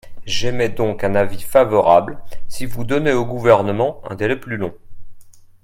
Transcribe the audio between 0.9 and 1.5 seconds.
un avis